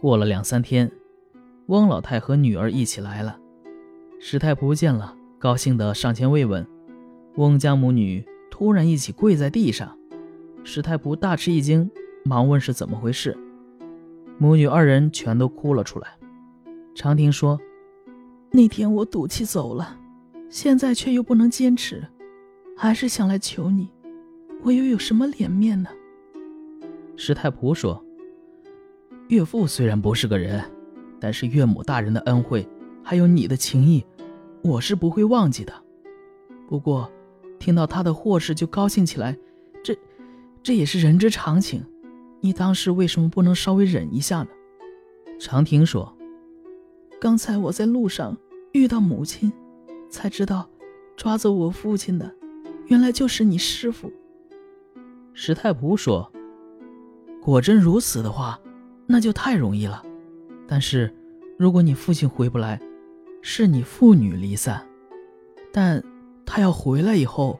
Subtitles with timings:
[0.00, 0.90] 过了两三天，
[1.66, 3.36] 翁老太和女儿一起来了。
[4.20, 6.64] 石太仆见了，高兴地上前慰问。
[7.34, 9.96] 翁家母女突然一起跪在地上，
[10.62, 11.90] 石太仆大吃一惊，
[12.24, 13.36] 忙问是怎么回事。
[14.38, 16.16] 母女二人全都哭了出来。
[16.94, 17.60] 长亭说
[18.50, 19.98] ：“那天我赌气走了，
[20.48, 22.04] 现在却又不能坚持，
[22.76, 23.88] 还是想来求你。
[24.62, 25.90] 我又有什么脸面呢？”
[27.16, 28.04] 石太仆说
[29.28, 30.64] ：“岳父虽然不是个人，
[31.20, 32.66] 但是岳母大人的恩惠，
[33.04, 34.02] 还有你的情谊，
[34.62, 35.72] 我是不会忘记的。
[36.66, 37.10] 不过，
[37.58, 39.36] 听到他的祸事就高兴起来，
[39.84, 39.94] 这，
[40.62, 41.84] 这也是人之常情。
[42.40, 44.48] 你当时为什么不能稍微忍一下呢？”
[45.38, 46.10] 长亭说
[47.20, 48.34] ：“刚才我在路上
[48.72, 49.52] 遇到母亲，
[50.08, 50.66] 才知道，
[51.16, 52.34] 抓走我父亲的，
[52.86, 54.10] 原来就是你师傅。”
[55.34, 56.32] 石太仆说
[57.42, 58.58] ：“果真如此的话。”
[59.10, 60.04] 那就太容易了，
[60.66, 61.12] 但是，
[61.58, 62.78] 如果你父亲回不来，
[63.40, 64.86] 是你父女离散，
[65.72, 66.04] 但
[66.44, 67.58] 他要回来以后，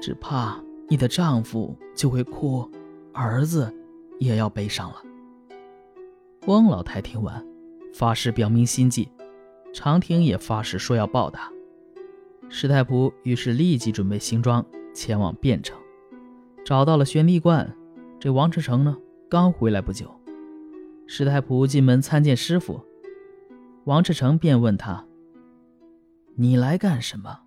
[0.00, 2.70] 只怕你的丈夫就会哭，
[3.12, 3.74] 儿子
[4.20, 5.02] 也要悲伤了。
[6.46, 7.44] 汪老太听完，
[7.92, 9.10] 发誓表明心迹，
[9.72, 11.50] 长亭也发誓说要报答。
[12.48, 15.76] 石太仆于是立即准备行装前往汴城，
[16.64, 17.76] 找到了玄帝观。
[18.20, 18.96] 这王志成呢，
[19.28, 20.19] 刚回来不久。
[21.12, 22.80] 石太仆进门参见师傅，
[23.82, 25.04] 王志成便问他
[26.38, 27.40] ：“你来干什么？”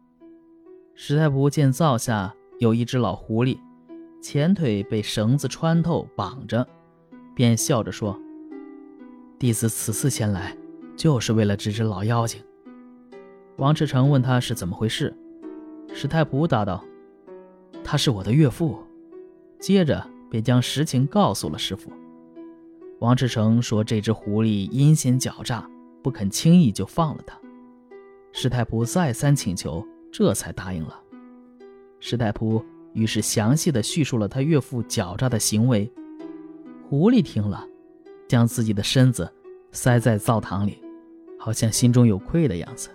[0.95, 3.57] 石太仆见灶下有一只老狐狸，
[4.21, 6.67] 前腿被绳子穿透绑着，
[7.33, 8.19] 便笑着说
[9.39, 10.53] ：“弟子此次前来，
[10.97, 12.43] 就是为了这只老妖精。”
[13.55, 15.15] 王志成问他是怎么回事，
[15.93, 16.83] 石太仆答道
[17.81, 18.83] ：“他是我的岳父。”
[19.57, 21.89] 接着便将实情告诉了师傅。
[22.99, 25.69] 王志成说：“这只狐狸阴险狡诈，
[26.01, 27.37] 不肯轻易就放了他。”
[28.31, 30.99] 师太仆再三请求，这才答应了。
[31.99, 32.63] 师太仆
[32.93, 35.91] 于是详细的叙述了他岳父狡诈的行为。
[36.89, 37.67] 狐狸听了，
[38.27, 39.29] 将自己的身子
[39.71, 40.81] 塞在灶堂里，
[41.37, 42.89] 好像心中有愧的样子。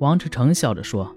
[0.00, 1.16] 王志成笑着说：“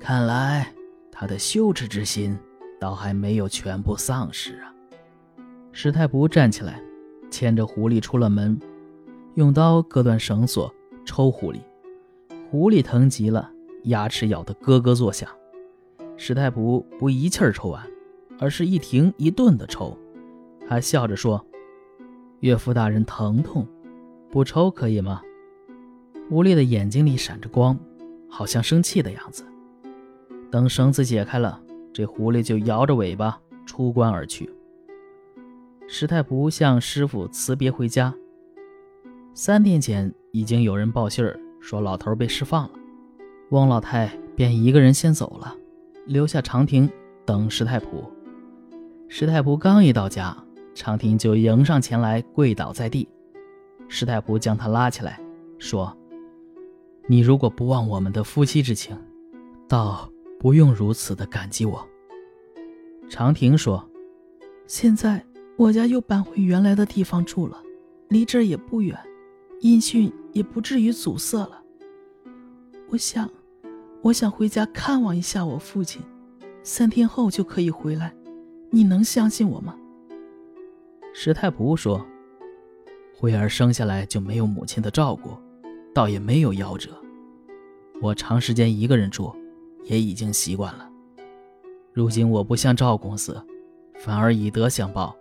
[0.00, 0.72] 看来
[1.12, 2.36] 他的羞耻之心，
[2.80, 4.74] 倒还没有全部丧失啊。”
[5.72, 6.82] 师太仆站起来。
[7.30, 8.58] 牵着狐狸出了门，
[9.34, 10.72] 用刀割断绳索，
[11.04, 11.58] 抽狐狸。
[12.50, 13.50] 狐狸疼极了，
[13.84, 15.28] 牙齿咬得咯咯作响。
[16.16, 17.86] 石太仆不一气儿抽完，
[18.38, 19.96] 而是一停一顿的抽，
[20.66, 21.44] 还笑着说
[22.40, 23.66] ：“岳父大人疼痛，
[24.30, 25.22] 不抽可以吗？”
[26.28, 27.78] 狐狸的眼睛里闪着光，
[28.28, 29.44] 好像生气的样子。
[30.50, 31.60] 等绳子解开了，
[31.92, 34.50] 这狐狸就摇着尾巴出关而去。
[35.90, 38.14] 石太仆向师傅辞别回家。
[39.32, 42.70] 三天前已经有人报信儿说老头被释放了，
[43.48, 44.06] 翁老太
[44.36, 45.56] 便一个人先走了，
[46.04, 46.88] 留下长亭
[47.24, 48.04] 等石太仆。
[49.08, 50.36] 石太仆刚一到家，
[50.74, 53.08] 长亭就迎上前来跪倒在地。
[53.88, 55.18] 石太仆将他拉起来，
[55.58, 55.96] 说
[57.08, 58.94] ：“你如果不忘我们的夫妻之情，
[59.66, 60.06] 倒
[60.38, 61.82] 不用如此的感激我。”
[63.08, 63.82] 长亭说
[64.68, 65.24] ：“现在。”
[65.58, 67.60] 我家又搬回原来的地方住了，
[68.10, 68.96] 离这儿也不远，
[69.58, 71.60] 音讯也不至于阻塞了。
[72.88, 73.28] 我想，
[74.00, 76.00] 我想回家看望一下我父亲，
[76.62, 78.14] 三天后就可以回来，
[78.70, 79.74] 你能相信我吗？
[81.12, 82.06] 石太仆说
[83.18, 85.30] ：“慧儿生下来就没有母亲的照顾，
[85.92, 86.90] 倒也没有夭折。
[88.00, 89.34] 我长时间一个人住，
[89.82, 90.88] 也已经习惯了。
[91.92, 93.44] 如今我不像赵公子，
[93.98, 95.12] 反而以德相报。”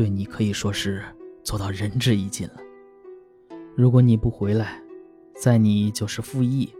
[0.00, 1.04] 对你可以说是
[1.44, 2.54] 做到仁至义尽了。
[3.76, 4.82] 如果你不回来，
[5.38, 6.72] 在你就是傅义，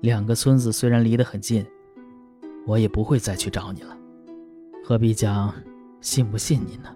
[0.00, 1.66] 两个村子虽然离得很近，
[2.64, 3.98] 我也不会再去找你了。
[4.84, 5.52] 何必讲
[6.00, 6.94] 信不信你呢？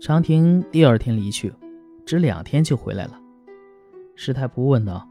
[0.00, 1.52] 长亭第二天离去，
[2.04, 3.20] 只两天就回来了。
[4.16, 5.08] 师太仆问道：“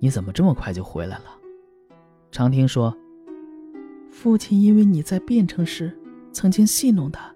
[0.00, 1.24] 你怎么这么快就回来了？”
[2.32, 2.96] 长亭说
[4.10, 5.94] ：“父亲因为你在汴城时
[6.32, 7.30] 曾经戏弄他。”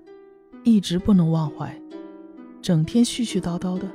[0.65, 1.79] 一直不能忘怀，
[2.63, 3.87] 整天絮絮叨叨的，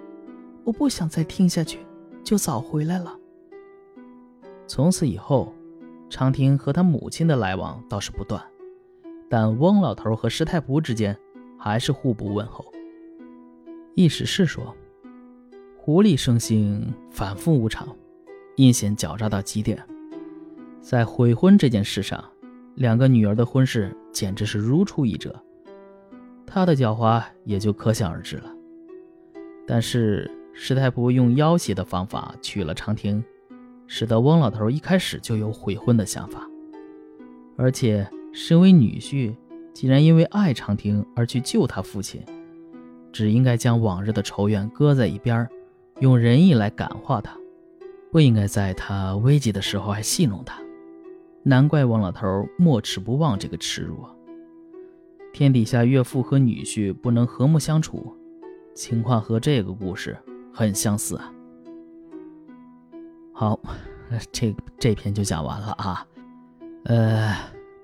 [0.64, 1.80] 我不想再听下去，
[2.24, 3.18] 就早回来了。
[4.68, 5.52] 从此以后，
[6.12, 8.40] 长亭和他母亲的来往倒是不断，
[9.28, 11.18] 但翁老头和师太仆之间
[11.58, 12.64] 还是互不问候。
[13.96, 14.76] 意史是说，
[15.76, 17.88] 狐狸生性反复无常，
[18.58, 19.84] 阴险狡诈到极点，
[20.82, 22.24] 在悔婚这件事上，
[22.76, 25.36] 两个女儿的婚事简直是如出一辙。
[26.50, 28.52] 他的狡猾也就可想而知了。
[29.68, 33.24] 但是石太仆用要挟的方法娶了长亭，
[33.88, 36.46] 使得翁老头一开始就有悔婚的想法。
[37.56, 39.36] 而且身为女婿，
[39.74, 42.24] 既然因为爱长亭而去救他父亲，
[43.12, 45.48] 只应该将往日的仇怨搁在一边，
[46.00, 47.38] 用仁义来感化他，
[48.12, 50.60] 不应该在他危急的时候还戏弄他。
[51.44, 54.14] 难怪翁老头没齿不忘这个耻辱啊！
[55.32, 58.16] 天底下岳父和女婿不能和睦相处，
[58.74, 60.18] 情况和这个故事
[60.54, 61.34] 很相似啊。
[63.32, 63.60] 好，
[64.32, 66.06] 这这篇就讲完了啊。
[66.86, 67.36] 呃，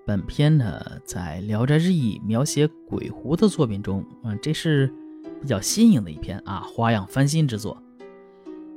[0.06, 4.94] 本篇呢在《聊斋志异》描写鬼狐的作品中，嗯，这是
[5.42, 7.82] 比较新颖的一篇啊，花样翻新之作。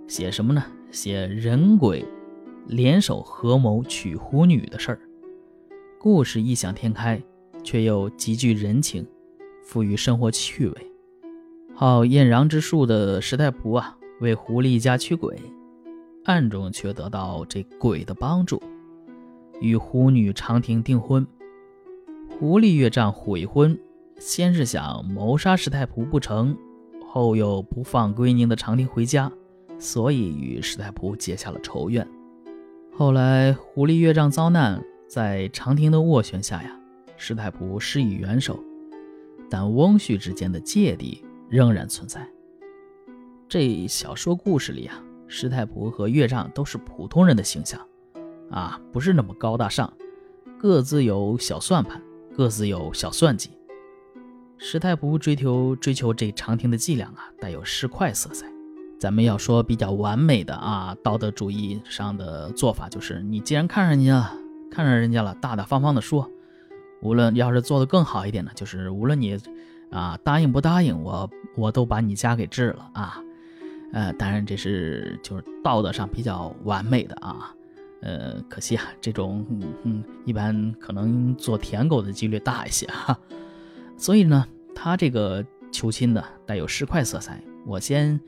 [0.07, 0.63] 写什么呢？
[0.91, 2.05] 写人鬼。
[2.67, 5.01] 联手合谋娶狐女的事儿，
[5.99, 7.19] 故事异想天开，
[7.69, 9.07] 却又极具人情，
[9.63, 10.93] 富于生活趣味。
[11.75, 15.39] 好艳阳之术的石太仆啊，为狐狸家驱鬼，
[16.25, 18.59] 暗中却得到这鬼的帮助，
[19.61, 21.27] 与狐女长亭订婚。
[22.31, 23.79] 狐狸岳丈悔婚，
[24.19, 26.57] 先是想谋杀石太仆不成，
[27.07, 29.31] 后又不放归宁的长亭回家，
[29.79, 32.09] 所以与石太仆结下了仇怨。
[32.97, 36.78] 后来，狐狸岳丈遭难，在长亭的斡旋下呀，
[37.21, 38.63] 石太仆施以援手，
[39.51, 42.27] 但翁婿之间的芥蒂仍然存在。
[43.49, 47.81] 这小说故事里啊，石太仆和岳丈都是普通人的形象，
[48.51, 49.93] 啊，不是那么高大上，
[50.59, 52.01] 各自有小算盘，
[52.37, 53.51] 各自有小算计。
[54.57, 58.47] 石太仆追求追求这长亭的伎俩啊，带有市侩色彩。
[59.01, 64.33] 咱们要说比较完美的啊，道德主义上的做法就是，你既然看上人家，
[64.71, 66.31] 看上人家了，大大方方的说。
[67.01, 69.39] 无论要是做的更好一点呢，就是无论你
[69.91, 73.23] 啊答应不答应，我我都把你家给治了啊。
[73.93, 77.55] 呃，当然这是就是道德上比较完美的啊。
[78.01, 79.47] 呃，可惜啊，这种
[79.83, 83.19] 嗯一般可能做舔狗的几率大一些哈。
[83.97, 87.43] 所以呢，他这个求亲呢带有市侩色彩。
[87.67, 88.21] 我先。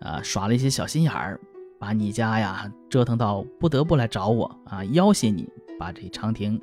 [0.00, 1.40] 啊，耍了一些小心眼儿，
[1.76, 6.56] 把你家呀折腾到不得不来找我啊，要挟你把这长亭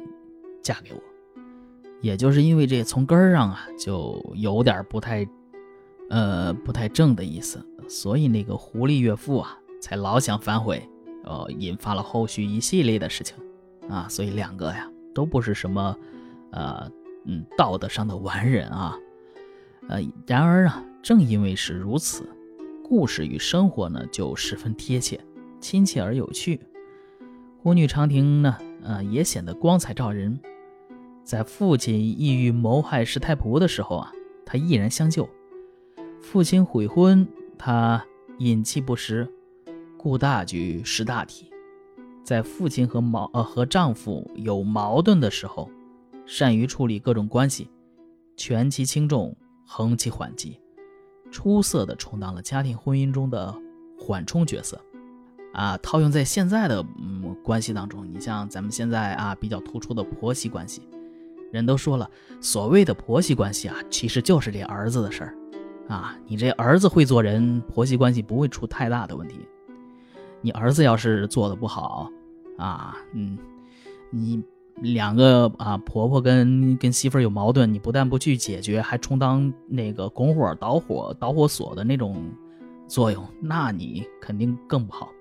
[0.62, 1.02] 嫁给我。
[2.06, 5.28] 也就是因为这从根儿上啊就有点不太，
[6.12, 10.88] 呃不太正的意思，所以那个狐狸岳父啊才老想反悔，
[11.24, 13.36] 呃引发了后续一系列的事情
[13.90, 15.98] 啊，所以两个呀都不是什么，
[16.52, 16.88] 呃
[17.24, 18.96] 嗯道德上的完人啊，
[19.88, 22.30] 呃然而啊正因为是如此。
[22.84, 25.20] 故事与生活呢，就十分贴切、
[25.60, 26.62] 亲切而有趣。
[27.64, 30.40] 狐女长亭呢，呃，也显得光彩照人。
[31.26, 34.12] 在父亲意欲谋害石太仆的时候啊，
[34.46, 35.28] 他毅然相救。
[36.22, 37.28] 父亲悔婚，
[37.58, 38.06] 他
[38.38, 39.28] 隐气不实，
[39.98, 41.52] 顾大局识大体。
[42.24, 45.68] 在父亲和矛呃和丈夫有矛盾的时候，
[46.28, 47.72] 善于处理各种关系，
[48.38, 49.36] 权其轻重，
[49.66, 50.60] 衡其缓急。
[51.32, 53.54] 出色的充当了家庭婚姻中的
[54.00, 54.80] 缓冲角色，
[55.54, 60.88] 啊，套用在现在的嗯关系当中，你像咱们现在啊比较突出的婆媳关系，
[61.52, 62.10] 人都说了，
[62.42, 65.36] 所谓的婆媳关系啊，其实就是这儿子的事儿，
[65.88, 69.40] 啊，你这儿子会做人，婆媳关系不会出太大的问题。
[70.42, 72.10] 你儿子要是做的不好，
[72.58, 73.38] 啊，嗯，
[74.10, 74.44] 你。
[74.82, 82.30] 两个啊，婆婆跟跟媳妇儿有矛盾，你不但不去解决，还充当那个拱火导火导火索的那种
[82.86, 85.14] 作用，那你肯定更不好。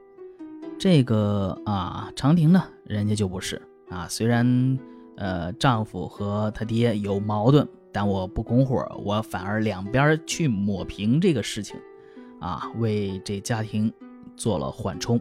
[0.77, 4.09] 这个啊，长亭呢，人家就不是啊。
[4.09, 4.77] 虽然
[5.17, 11.77] 呃，丈夫和他爹有矛盾，但我不拱火，我反而两边去抹平这个事情，
[12.41, 13.93] 啊，为这家庭
[14.37, 15.21] 做了缓冲。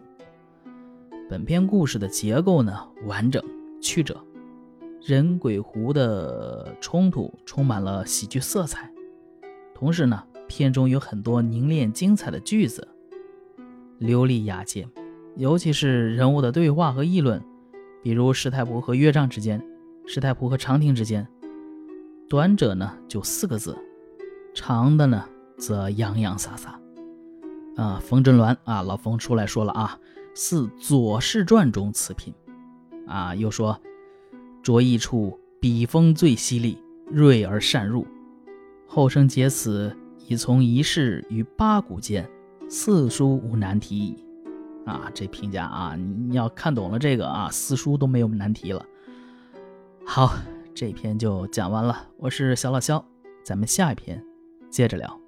[1.28, 3.42] 本片故事的结构呢，完整。
[3.80, 4.18] 曲折，
[5.02, 8.90] 人鬼狐的冲突充满了喜剧色彩。
[9.74, 12.88] 同时呢，片中有很多凝练精彩的句子，
[13.98, 14.88] 流利雅洁。
[15.36, 17.44] 尤其是人物的对话和议论，
[18.02, 19.62] 比如石太仆和岳丈之间，
[20.06, 21.26] 石太璞和长亭之间。
[22.28, 23.76] 短者呢就四个字，
[24.54, 25.24] 长的呢
[25.58, 26.80] 则洋洋洒洒。
[27.76, 29.98] 啊，冯真鸾啊，老冯出来说了啊，
[30.34, 32.32] 似《左氏传》中此品。
[33.06, 33.78] 啊，又说，
[34.62, 36.78] 着意处笔锋最犀利，
[37.10, 38.06] 锐而善入。
[38.86, 39.94] 后生解此，
[40.26, 42.28] 已从一世于八股间，
[42.68, 44.24] 四书无难题矣。
[44.86, 48.84] 啊，这评价啊，你要看懂了这个啊，四书都没有难题了。
[50.06, 50.32] 好，
[50.74, 52.08] 这篇就讲完了。
[52.18, 53.04] 我是小老肖，
[53.42, 54.22] 咱们下一篇
[54.70, 55.23] 接着聊。